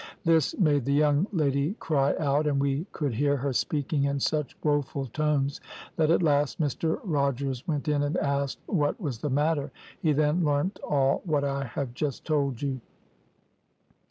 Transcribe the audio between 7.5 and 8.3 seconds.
went in and